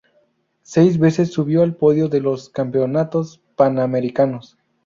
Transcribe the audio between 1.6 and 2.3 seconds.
al podio de